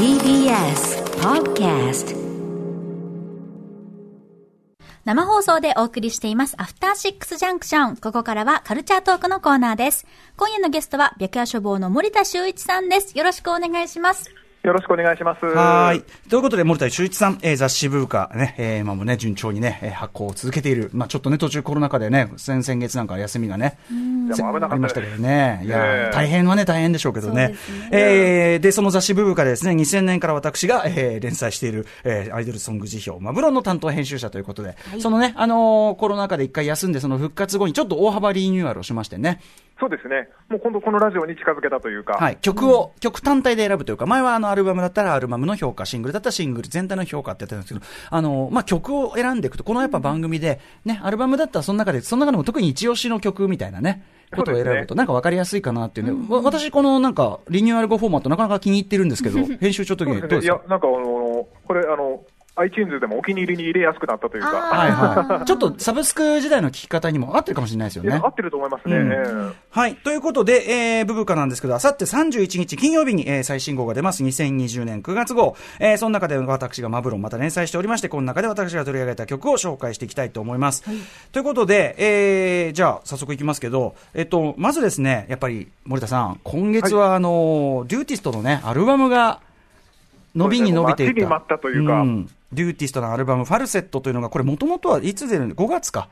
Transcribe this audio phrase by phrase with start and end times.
[0.00, 2.16] TBS Podcast
[5.04, 7.96] 生放送でお送りしています、アフターシックスジャンクション。
[7.98, 10.06] ここからはカルチャートークのコーナーです。
[10.38, 13.18] 今夜のゲストは、白夜処方の森田修一さんです。
[13.18, 14.30] よろしくお願いします。
[14.62, 15.46] よろしくお願いします。
[15.46, 16.02] はい。
[16.28, 20.90] ということで、森田修一さん、えー雑誌ブーカね、えー今もね、順調にね、えー発行を続けている。
[20.92, 25.62] まあちょっとね、途中コロナ禍でね、先々月なんか休みがね、でも危なかったですありましたけどね。
[25.64, 27.48] いや、ええ大変はね、大変でしょうけどね。
[27.48, 27.54] ね
[27.90, 39.40] えーで、その雑誌ブーカでですね、2000年から私が、えー連載している、えーアイドルソング辞表、マブロンの担当編集者ということで、そのね、あのーコロナ禍で一回休んで、その復活後にちょっと大幅リニューアルをしましてね。
[39.80, 40.28] そうですね。
[40.50, 42.12] もう今度このラジオに近づけたというか。
[42.12, 54.04] はい、曲を、曲単体で選ぶというか、前はあのアルバムだったらアルバムの評価、シングルだったらシングル全体の評価ってやってたんですけど、あの、まあ、曲を選んでいくと、このやっぱ番組で、ね、アルバムだったらその中で、その中でも特に一押しの曲みたいなね、
[54.36, 60.40] ことを選ぶと、なんか分かりやすいかなっていうね、わ私このなんか、リニューアル後フォーマットなかなか気に入ってるんですけど、 編集長的そうですね。
[60.42, 62.20] いやなんかあの、これあの、
[62.60, 64.48] iTunes でもお気に入りに入れやすくなったというか。
[64.48, 65.44] はいはい。
[65.46, 68.28] ちょっとサブスク時代の聞き方にも合ってるかもしれないですよね合。
[68.28, 68.96] ってると思いますね。
[68.96, 69.96] うんええはい。
[69.96, 74.22] ということで、えー、ブブカなんですけど、あさって31日金曜日に、えー、最新号が出ます。
[74.24, 75.56] 2020年9月号。
[75.78, 80.84] えー、その中で私がマブロンまた連載しておりまして、この中で私が取り上げた曲を紹介していきたいと思います。
[81.32, 89.40] ということで、えー、じゃあ、早速いきますけど、えっと、まずですね、やっぱり、森田さん、今月は、あの、 RYUTist のね、アルバムが、
[90.34, 91.12] 伸びに伸びていた。
[91.12, 96.08] 待ちに待ったというかん RYUTist のアルバム、ファルセットというのが、これ、もともとはいつ出るの ?5 月か。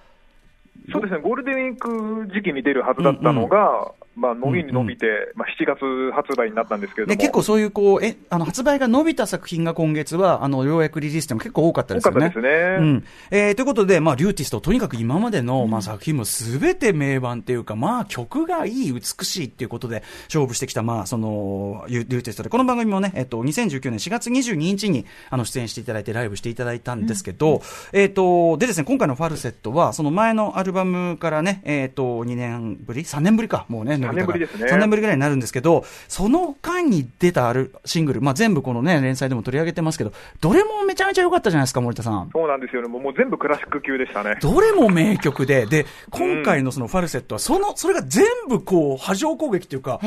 [0.93, 1.21] そうですね。
[1.21, 7.21] ゴールデンウィーク時期に出るはずだったのが、まあ、伸びに伸びて、まあ、7月発売になったんですけれどでも。
[7.21, 12.17] 結構そういうこうえあの発売が伸びた作品が今月はあのようやくリリースでも結構多かったですよね。
[12.19, 12.77] 多かったですね。
[12.79, 13.05] うん。
[13.31, 42.31] えーということで、まあ、リューティスト、とにかく今までの、まあ、作品もすべて名盤っていうか、まあ、曲がいい、美しいっていうことで勝負してきた、まあ、そのリューティストで、この番組もね、えっと、2019年4月22日にあの出演していただいて、ライブしていただいたんですけど、えっと、でですね、今回のファルセットは、その前のアルバムからね、えっと、2年ぶり ?3 年ぶりか、もうね、伸びたから3年ぶりですね3年ぶりぐらいになるんですけど、その間に出たあるシングル、まあ、全部このね、連載でも取り上げてますけど、どれもめちゃめちゃ良かったじゃないですか、森田さん。
[42.33, 42.89] そうなんですよね。
[42.89, 44.37] もうもう全部クラシック級でしたね。
[44.41, 50.01] どれも名曲で、で、今回のそのファルセットは、その、それが全部こう、波状攻撃っていうか、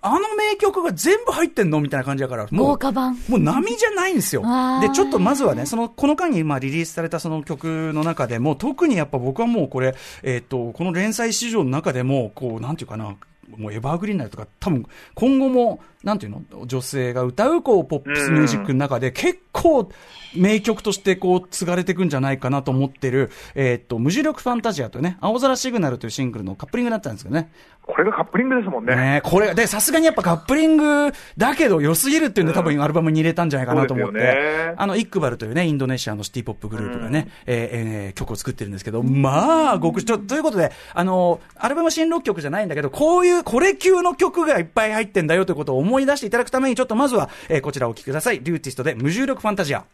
[0.00, 3.14] あの名曲が全部入ってんのみたいな感じだから、もう豪華版。
[3.28, 4.42] もう波じゃないんですよ
[4.80, 13.16] で、ちょっとまずはね、その、この間にまあリリースされたその曲の中でも、特にやっぱ僕はもうこれ、えっ、と、この連載市場の中でも、こう、なんていうかな、
[13.56, 19.90] もうエバーグリーンなとか、多分、今後も、なんていうの女性が歌う、こう、ポップスミュージックの中で、結構、
[20.34, 27.52] 名曲としてこう継がれていくんじゃないかなと思ってる、えっと、無重力ファンタジアとね、青空シグナルというシングルのカップリングだったんですけどね。
[27.84, 28.94] これがカップリングですもんね。
[28.94, 37.68] ねこれ、で、さすがにやっぱカップリングだけど良すぎるっていうんで、多分アルバムに入れたんじゃないかなと思って、そうですよねあの、イックバルというね、インドネシアのシティポップグループがね、えー
[38.06, 48.40] えー曲を作ってるんですけど、まあ、極ちょということで、あの、アルバム新録曲じゃないんだけど、こういう、これ級の曲がいっぱい入ってんだよということを思い出していただくために、ちょっとまずは、えーこちらをお聴きください。
[48.40, 49.84] リューティストで無重力ファンタジア。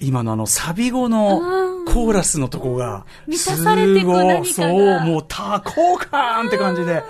[0.00, 1.40] 今のあの、サビ後の
[1.86, 7.02] コーラスのとこが、満たされてく何かがすごいそう、もう多幸感って感じで、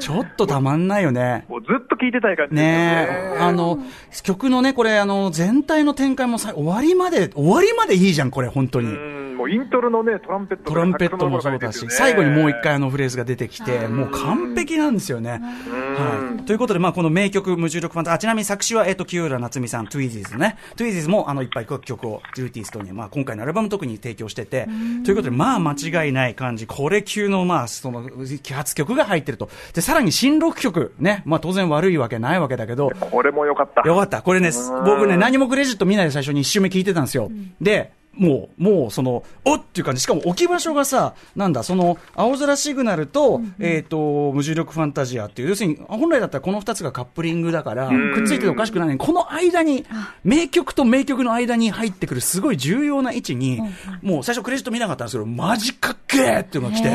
[0.00, 1.44] ちょっとたまんないよね。
[1.48, 3.08] もうずっと聴いてたい感じねね。
[3.36, 3.78] え、あの、
[4.22, 8.88] 曲のね、これ、あの、全体の展開もさ、終わりまで、終わりまでいいじゃん、これ、本当に。
[9.34, 15.32] うんもうイントロのね、トランペットトランペットもそうだし、最後にもう一回あのフレーズが出てきて、もう完璧なんですよね。
[15.32, 16.44] はい。
[16.44, 20.56] ということで、まあ、この名曲、無重力ファンタ、あ、ちなみに作詞は、えっと、清浦夏美さん、 TWEEDEES ね。
[20.76, 24.68] TWEEDEES も、あの、いっぱい曲を、 RYUTist に、まあ、今回のアルバム特に提供してて、
[25.04, 29.48] ということで、まあ、間違いない感じ、これ級の、まあ、その、揮発曲が入ってると。
[29.72, 31.22] で、さらに新録曲、ね。
[31.26, 33.86] まあ、当然悪いわけないわけだけど、これも良かった。
[33.88, 34.22] よかった。
[34.22, 34.50] これね、
[34.84, 37.30] 僕ね、何もクレジット見ないで最初に一周目聞いてたんですよ。
[37.60, 40.00] で、もう、もう、その、おっっていう感じ。
[40.00, 49.84] しかも置き場所がさ、なんだ、その、青空シグナルと、えっ、と、無重力ファンタジアっていう、要するに、本来だったらこの二つがカップリングだから、くっついてておかしくないのに、この間に、
[50.22, 53.60] 名曲と名曲の間に入ってくるすごい重要な位置に、
[54.02, 56.90] もう最初クレジット見なかったんですけど、マジかっけーっていうのが来て、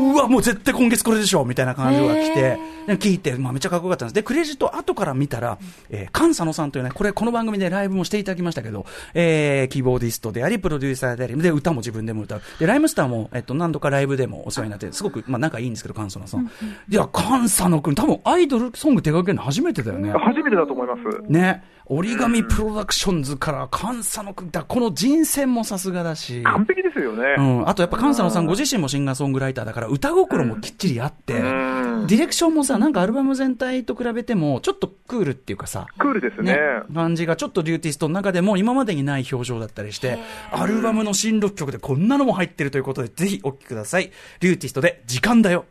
[0.00, 4.14] うわ、もう絶対今月これでしょみたいな感じが来て、で聞いて、まあ、めっちゃかっこよかったんです。
[4.14, 5.58] で、クレジット後から見たら、
[5.90, 12.42] えー、菅佐野さんというね、これ、この番組でライブもしていただきましたけど、えー、キーボーディストであり、プロデューサーであり、で、歌も自分でも歌う。
[12.58, 16.46] で、ライムスターも、えっと、何度かライブでもお世話になって、すごく、まあ、仲いいんですけど、菅佐野さん。
[16.88, 20.12] いや、菅佐野くん、多分、アイドルソング手掛けるの初めてだよね。
[20.12, 21.32] 初めてだと思います。
[21.32, 21.62] ね。
[21.92, 26.40] 折り紙プロダクションズから、菅佐野くん、だこの人選もさすがだし。
[26.44, 27.34] 完璧ですよね。
[27.36, 36.56] うん、あとやっぱ Kan Sano さんご自身もシンガーソングライターだから歌心もきっちりあって、ディレクションもさ、なんかアルバム全体と比べても、ちょっとクールっていうかさ、クールですね。
[36.94, 40.18] 感じがちょっと RYUTist の中でも今までにない表情だったりして、
[40.52, 44.10] アルバムの新録曲でこんなのも入ってるということで、ぜひお聴きください。
[44.40, 45.64] RYUTist で時間だよ。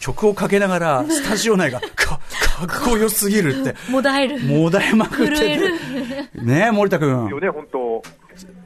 [0.00, 2.20] 曲をかけながら、スタジオ内が、か、か
[2.66, 4.40] っこよすぎるって、もだえる。
[4.40, 5.74] もだえまくってる。
[6.34, 7.28] ねえ、森田くん。
[7.28, 8.02] よね、本当。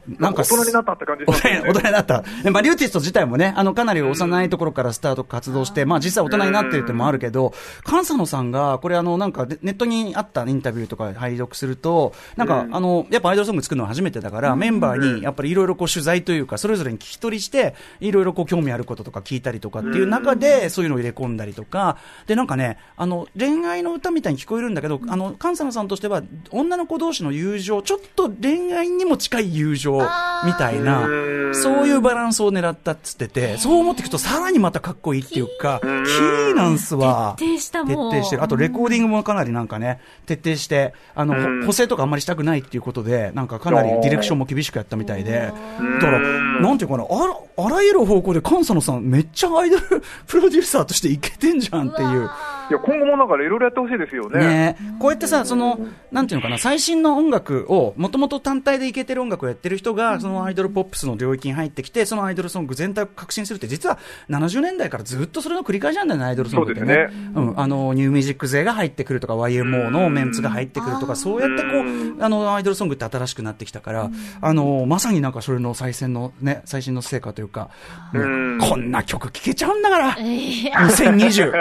[0.09, 1.63] なんか大人になったって感じしますね。
[1.67, 2.23] 大人になった。
[2.43, 7.53] でまあ、リューティスト自体もね、あの、かなり幼いところからスタート活動して、まあ、実際大人になってるってのもあるけど、
[7.85, 29.96] 菅佐野さんが、これあの、なんか、でネットにあったインタビューとか拝読すると、なんか、あの、やっぱアイドルソング作るのは初めてだから、メンバーに、やっぱりいろいろこう取材というか、それぞれに聞き取りして、いろいろこう興味あることとか聞いたりとかっていう中で、そういうのを入れ込んだりとか、で、なんかね、あの、恋愛の歌みたいに聞こえるんだけど、あの、菅佐野さんとしては、女の子同士の友情、ちょっと恋愛にも近い友情
[30.45, 31.09] みたいな、
[31.53, 37.35] そういうバランスを狙ったっつってて、そう思っていくとさらにまたかっこいいっていうか、キーなんすわ。
[37.39, 38.11] 徹底したもう。
[38.11, 38.43] 徹底してる。
[38.43, 41.67] あとレコーディングもかなりなんかね、徹底して、あの、うん。
[41.67, 45.53] 補正とかあんまりしたくないっていうことで、なんかかなりディレクションも厳しくやったみたいで、
[46.01, 52.31] だから、なんていうかな、あら、あらゆる方向で菅佐野さんめっちゃアイドル プロデューサーとしていけてんじゃんっていう。
[52.71, 54.41] いや、今後もなんかいろいろやってほしいですよね。
[54.41, 54.77] ね。
[54.99, 55.79] こうやってさ、その、
[56.11, 63.99] なんていうのかな、最新の音楽を、もともと単体でいけてる音楽をやってる人が、そのアイドルポップスの領域に入ってきて、そのアイドルソング全体を革新するって、実は
[64.29, 66.87] 70年代からずっとそれの繰り返しなんだよね、アイドルソングってね。
[66.87, 74.11] そうですうん、あの、ニューミュージック勢が入ってくるとか、YMO のメンツが入ってくるとか、そうやってこう、あの、アイドルソングって新しくなってきたから、
[74.41, 77.71] あの、まさになんかそれの最先のね、最新の成果というか、
[78.13, 80.17] もうこんな曲聴けちゃうんだから。
[80.19, 81.53] いや2020。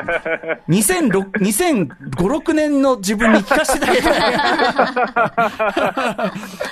[0.99, 4.21] 2006、2005、6年の自分に聞かせてあげたい。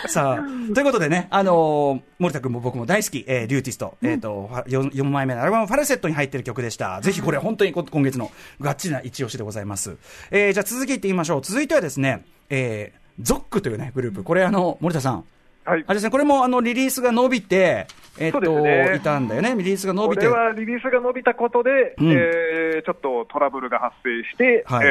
[0.09, 7.01] さあ、ということでね、あのー森田君も僕も大好き、えー、 RYUTist、えっ、と、4, 4枚目のアルバムファルセットに入ってる曲でした。
[7.01, 8.31] ぜひこれ本当にこ今月の
[8.61, 9.97] がっちりな一押しでございます。
[10.31, 11.41] えー、じゃあ続きいってみましょう。
[11.41, 14.23] 続いてはですね、えー、ゾックというね、グループ。
[14.23, 15.25] これあの、森田さん。
[15.65, 17.87] はいあれですね、これもあの、リリースが伸びて、
[18.17, 19.55] えっ、と、ねいたんだよね。
[19.57, 20.27] リリースが伸びて。
[20.27, 24.89] これはリリースが伸びたことで、うんえーちょっとトラブルが発生して、はいえ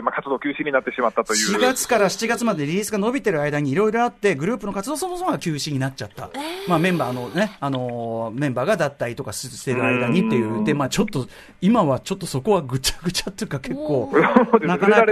[0.00, 1.56] ーまあ、活動休止になってしまったという。
[1.56, 6.30] 4月から7月までリリースが伸びてる間にいろいろあって、グループの活動そもそもが休止になっちゃった。
[6.68, 10.64] まあメンバーのね、あのーメンバーが脱退とかししてる間にっていう。
[10.64, 11.26] で、まあちょっと、
[11.60, 14.12] 今はちょっとそこはぐちゃぐちゃっていうか結構、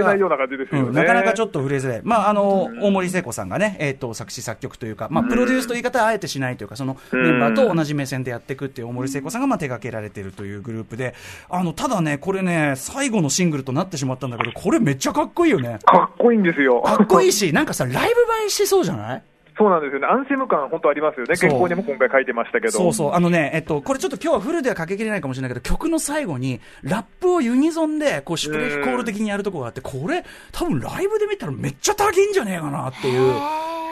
[0.03, 0.87] ないような感じですよね。
[0.89, 2.01] うんなかなかちょっと触れづらい。
[2.03, 11.15] まあ、あの、大森聖子さんがね、えっ、と、作詞作曲というか、まあ、プロデュースという言い方はあえてしないというか、そのメンバーと同じ目線でやっていくっていう大森聖子さんが、まあ、手掛けられているというグループで、
[11.49, 15.79] あの、ただね、これね、最後のシングルとなってしまったんだけど、これめっちゃかっこいいよね。
[15.85, 16.81] かっこいいんですよ。
[16.81, 17.99] かっこいいし、なんかさ、ライブ
[18.43, 19.23] 映えしそうじゃない？
[19.57, 20.07] そうなんですよね。
[20.07, 21.35] アンセム感本当ありますよね。
[21.35, 22.71] そう原稿にも今回書いてましたけど。
[22.71, 23.13] そうそう。
[23.13, 30.23] あのね、えっと、これちょっと今日はフルではかけきれないかもしれないけど、曲の最後に、ラップをユニゾンで、こう、シュプレヒコール的にやるとこがあって、これ、
[30.53, 33.33] 多分ライブで見たらめっちゃ高いんじゃねえかなっていう。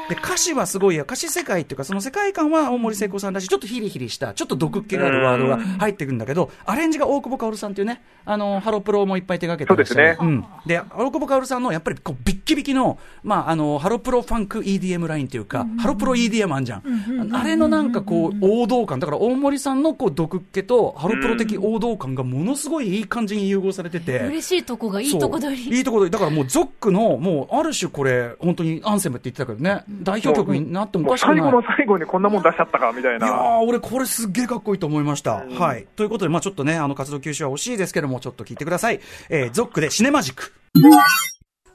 [0.09, 9.85] で、歌詞はすごいや、歌詞世界っていうか、その世界観は大森靖子さんらしい、ちょっとヒリヒリした、ちょっと毒っ気があるワードが入ってくるんだけど、アレンジが大久保薫さんっていうね、あの、ハロプロもいっぱい手掛けてる。
[9.85, 10.45] そうですうん。
[10.65, 17.29] で、大久保薫さんの、やっぱりこう、ビッキビキの、まあ、あの、ハロプロファンク EDM ラインっていうか、ハロプロ EDM あんじゃん。
[17.33, 18.99] あれのなんかこう、王道感。
[18.99, 24.19] だから大森さんのこう、毒っ気と、ハロプロ的王道感がものすごいいい感じに融合されてて。
[24.19, 25.77] 嬉しいとこがいいとこ取り。
[25.77, 26.11] いいとこ取り。
[26.11, 31.37] だからもう、ゾックの、もう、ある種これ、本当にアンセムって言ってたけどね、代表曲になってもおかしくない。
[31.37, 35.45] 最後の最後にこんなもん出しちゃったかみたいいや俺これすっげえかっこいいと思いました。
[35.45, 35.87] はい。
[35.95, 38.99] ということで、まあちょっとね、あの活動休止は惜しいですけども、ちょっと聞いてください。
[39.29, 40.53] えー、ゾックでシネマジック。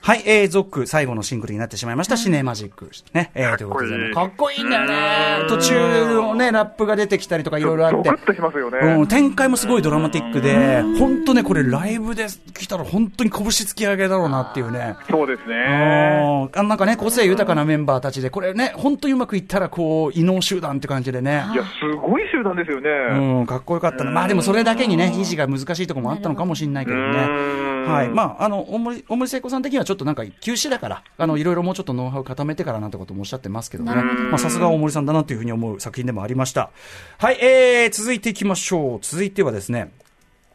[0.05, 2.91] はい、えー、ゾック、最後のシングルになってしまいました、シネマジック。
[3.13, 5.47] ね、えー、ということで、かっこいいんだよね。
[5.49, 8.21] 途中のね、ラップが出てきたりとかいろいろあってゾク。
[8.21, 8.79] ッとしますよね。
[8.81, 14.97] うん、展開もすごいドラマティックで、本当ね、これライブで来たら本当に拳突き上げだろうなっていうね。
[15.09, 15.55] そうですね。
[15.69, 21.45] あーなんかね、個性豊かなメンバーたちで、これね、本当にうまくいったら、こう、異能集団って感じでね。
[21.53, 22.91] いや、すごい集団ですよね。
[23.39, 24.11] うん、かっこよかったな。
[24.11, 27.03] まあでもそれだけにね、維持が難しいところもあったのかもしれないけどね。
[27.29, 28.09] うんはい。
[28.09, 33.95] まあ、あの、大森、大森聖子さん的にはちょっとなんか休止だから、あの、いろいろもうちょっとノウハウ固めてからなんてこともおっしゃってますけどね。
[33.95, 36.71] まあ、さすが大森さんだなというふうに思う作品でもありました。
[37.19, 38.99] はい、えー、続いていきましょう。
[39.03, 39.93] 続いてはですね、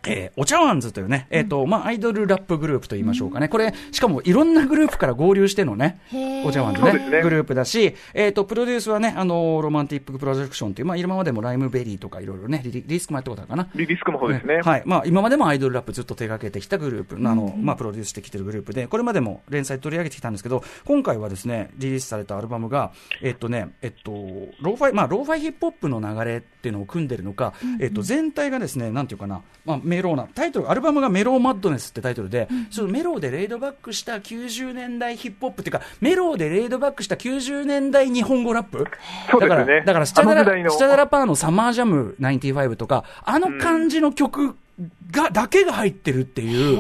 [0.07, 3.49] えー、 O'CHAWANZ というね、えっ、ー、と、まあ、アイドルラップグループと言いましょうかね。
[3.49, 5.99] これ、しかもいろんなグループから合流してのね、
[6.45, 13.69] O'CHAWANZ ね、ねグループだし、えっ、ー、と、プロデュースはね、あの、ロマンティックプロジェクションという、まあ、今までもライムベリーとかいろいろねリ、リスクもやったことあるかな。
[13.75, 14.61] リリスクもそうですね。
[14.63, 14.83] はい。
[14.85, 24.11] まあ、今までもアイドルラップずっと手掛けてきたグループ、あの、まあ、プロデュースしてきてるグループで、これまでも連載取り上げてきたんですけど、今回はですね、リリースされたアルバムが、えっ、とね、えっ、と、
[24.61, 38.85] ローファイ、まあ、ローファイヒップホップの流れっていうのを組んでるのか、えっ、と、全体がですね、なんていうかな、まあ、メローな、タイトル、アルバムがメローマッドネスってタイトルで、ちょっとメローでレイドバックした90年代ヒップホップっていうか、メローでレイドバックした90年代日本語ラップ。
[39.31, 39.49] そうですね。
[39.49, 44.55] だから、だからスチャダラ、スチャダラパーのサマージャム95とか、あの感じの曲
[45.09, 46.77] が、だけが入ってるっていう、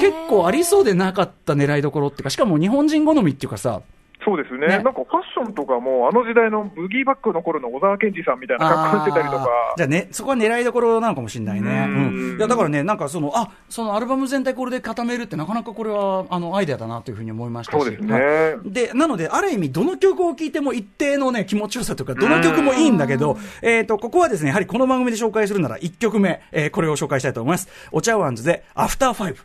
[0.00, 3.82] 結構ありそうでなかった狙いどころっていうか、しかも日本人好みっていうかさ、
[4.24, 9.48] そうですね、ねなんかファッションとかも、あの時代のブギーバックの頃の小沢健二さんみたいな格好してたりとか。
[9.76, 11.86] じゃあね、そこは狙いどころなのかもしれないね。
[11.88, 11.90] う
[12.34, 17.82] ん、いやだからね、なんかその、あそのアルバム全体これで固めるって、なかなかこれはあのアイデアだなというふうに思いましたし。
[17.82, 18.56] そうですね。
[18.64, 27.68] で、なので、ある意味、どの曲を聴いても一定のね、気持ちよさというか、どの曲もいいんだけど、えっ、ー、と、ここはですね、やはりこの番組で紹介するなら1曲目、えー、これを紹介したいと思います。
[27.92, 29.40] O'CHAWANZ で、アフターファイブ。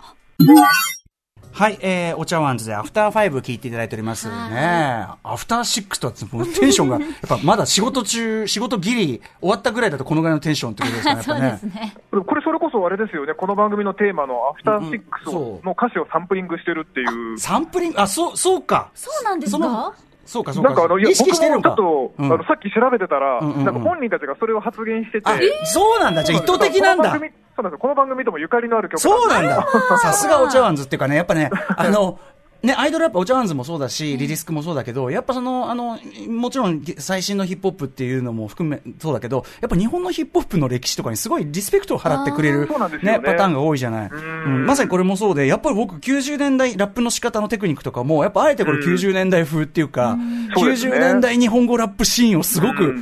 [1.56, 5.08] はい、えー、 O'CHAWANZ でアフターファイブ聞いていただいておりますね。
[5.24, 6.26] アフターシックスとはテ
[6.68, 11.72] ンションが、 やっぱまだ仕事中、仕事ギリ終わったぐらいだとこのぐらいのテンションってことですかね、やっぱね。
[11.74, 15.34] ねこれそれこそあれですよね、この番組のテーマのアフターシックス
[15.66, 17.12] の歌詞をサンプリングしてるっていう。
[17.14, 18.90] うんうん、サンプリングあ、そう、そうか。
[18.94, 19.94] そうなんですか？
[20.26, 20.70] そうか、そうか。
[20.70, 21.70] なんかあの、意識してるのか。
[21.70, 25.30] ちょっと、うん、あの、さっき調べてたら、なんか本人たちがそれを発言してて。
[25.64, 27.18] そうなんだ、じゃあ意図的なんだ。
[27.56, 29.66] そうなんですこの番組ともゆかりのある曲そうなんだ。
[30.02, 32.20] さすがお茶碗ズっていうかね、やっぱね、 あの、
[32.66, 42.68] ね、アイドルラップ、お茶碗ズもそうだし、リリスクもそうだけど、やっぱその、あの、もちろん最新のヒップホップっていうのも含め、そうだけど、やっぱ日本のヒップホップの歴史とかにすごいリスペクトを払ってくれる、
[43.04, 44.10] ね、ね、パターンが多いじゃない。
[44.10, 44.16] う
[44.50, 50.18] ん、まさにこれもそうで、やっぱり僕90年代ラップの仕方のテクニックとかも、やっぱあえてこれ90年代風っていうか、
[50.58, 52.96] う90年代日本語ラップシーンをすごく、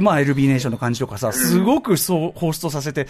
[0.00, 3.06] まあ、LB ネーションの感じとかさ、すごくそう放出させて、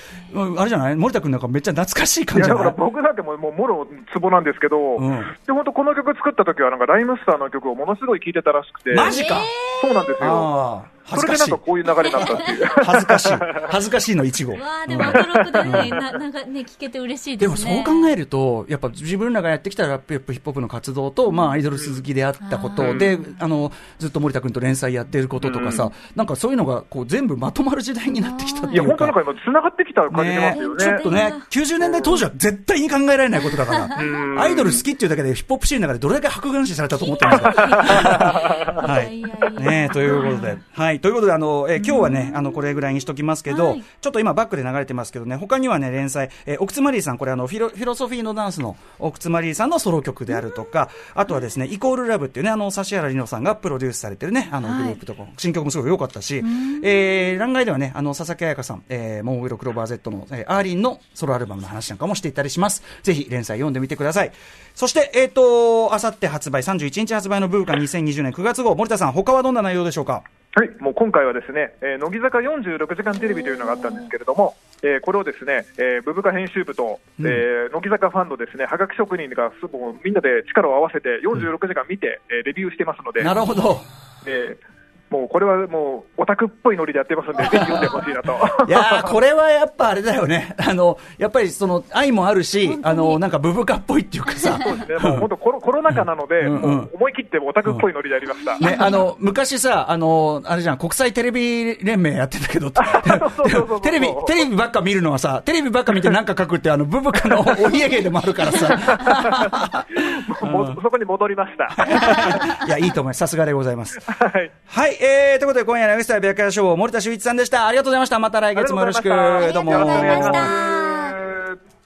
[0.58, 0.96] あれじゃない？
[0.96, 5.10] 森田君なんかめっちゃ懐かしい感じだから僕なんてもう、もう、もろツボなんですけど、うん、
[5.46, 8.92] で、本当この曲作った時は、なんか、ライムスターの曲をものすごい聴いてたらしくて。
[8.94, 9.40] マジか。
[9.80, 10.84] そうなんですよ。
[11.06, 12.66] それでなんかこういう流れになったっていう。
[12.66, 13.28] 恥ずかしい。
[13.68, 14.52] 恥ずかしいの一語。
[14.52, 17.64] わあでもアトロックでね、ななんかね、聞けて嬉しいですね。
[17.64, 28.72] でもそう考えると、やっぱ自分らがやってきたラップ、ヒップホップの活動と、まあアイドル鈴木であったことで、あの、ずっと森田君と連載やってることとかさ、なんかそういうのがこう全部まとまる時代になってきたっていうか。
[28.72, 30.84] いや、本当なんか今繋がってきた感じしますよね。
[30.84, 33.88] ちょっとね、90年代当時は絶対に考えられないことだから、
[34.40, 37.52] アイドル好きっていうだけでヒップホップシーンの中でどれだけ白眼視されたと思ってるんですか。
[38.86, 39.22] はい。
[39.62, 40.93] ねということで、はい。
[41.00, 56.42] ということで、あの、えー、今日はね、あの、これぐらいにしときますけど、はい、ちょっと今バックで流れてますけどね、他にはね、連載、えー、奥津マリーさん、これあの、フィロ、フィロソフィーのダンスの奥津マリーさんのソロ曲であるとか、あとはですね、イコールラブっていうね、あの、指原里乃さんがプロデュースされてるね、あの、グループとか、新曲もすごい良かったし、
[56.82, 62.82] えー、欄外ではね、あの、佐々木彩香さん、えー、モンウィロクローバー Z の、えー、アーリンのソロアルバムの話なんかもしていったりします。
[63.02, 64.32] ぜひ連載読んでみてください。
[64.74, 70.24] そして、えっ、ー、と、あさって発売、31日発売のブーカ2020年9月号、森田さん、他はどんな内容でしょうか？
[70.56, 79.66] はい、もう今回はですね、えー、乃木坂46時間テレビというのがあったんですけれども、えー、これをですね、えー、ブブカ編集部と、うん、えー、乃木坂ファンのですね、はがき職人がす
[80.04, 83.80] みんなで力を合わせて46時間見て、うん、えー、レビューしてますので、なるほど。
[84.26, 84.73] えー
[85.14, 88.32] もうこれはもうオタクっぽいノリでやってますんで、 ぜひ読んでほしいなと。
[88.66, 90.54] いやこれはやっぱあれだよね。
[90.58, 94.58] あの、やっぱりその愛もあるし、あの、なんかブブカっぽいっていうかさ。
[94.60, 95.10] そうですね。
[95.10, 98.58] もう本当コロコロナ禍なので、うんうん、思い切ってオタクっぽいノリでやりました。
[98.58, 109.84] ね、あの、昔さ、あの、あれじゃん、国際テレビ連盟やってたけど、テレビ、テレビばっか見るのはさ、テレビばっか見てなんか書くって、あの、ブブカのお家芸でもあるからさ。
[110.42, 112.66] もうそこに戻りました。
[112.66, 113.18] いや、いいと思います。
[113.18, 114.00] さすがでございます。
[114.00, 114.50] はい。
[114.66, 117.66] はい、えー、ということで今夜夜のウエスター白夜賞森田修一さんでした。
[117.66, 118.18] ありがとうございました。
[118.18, 119.08] また来月もよろしく。
[119.08, 119.20] どうも。
[119.20, 120.40] ありがとうございました。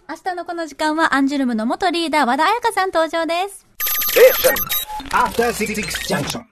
[0.08, 3.66] 明日のこの時間はアンジュルムの元リーダー和田彩香さん登場です。
[4.16, 4.20] え